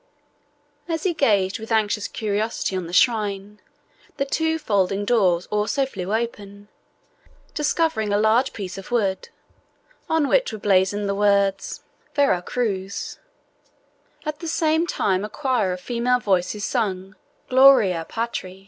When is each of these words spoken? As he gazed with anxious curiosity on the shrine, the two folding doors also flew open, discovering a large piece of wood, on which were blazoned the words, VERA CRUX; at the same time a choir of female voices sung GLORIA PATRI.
As 0.89 1.03
he 1.03 1.13
gazed 1.13 1.59
with 1.59 1.71
anxious 1.71 2.07
curiosity 2.07 2.75
on 2.75 2.87
the 2.87 2.91
shrine, 2.91 3.61
the 4.17 4.25
two 4.25 4.57
folding 4.57 5.05
doors 5.05 5.45
also 5.51 5.85
flew 5.85 6.11
open, 6.11 6.69
discovering 7.53 8.11
a 8.11 8.17
large 8.17 8.51
piece 8.51 8.79
of 8.79 8.89
wood, 8.89 9.29
on 10.09 10.27
which 10.27 10.51
were 10.51 10.57
blazoned 10.57 11.07
the 11.07 11.13
words, 11.13 11.83
VERA 12.15 12.41
CRUX; 12.41 13.19
at 14.25 14.39
the 14.39 14.47
same 14.47 14.87
time 14.87 15.23
a 15.23 15.29
choir 15.29 15.71
of 15.71 15.81
female 15.81 16.19
voices 16.19 16.65
sung 16.65 17.15
GLORIA 17.49 18.07
PATRI. 18.09 18.59